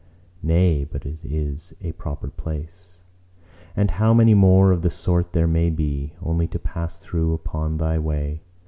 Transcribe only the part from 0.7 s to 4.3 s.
but it is a proper place." "And how